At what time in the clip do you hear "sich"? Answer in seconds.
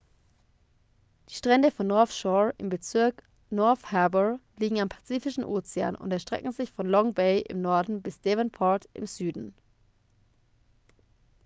6.51-6.71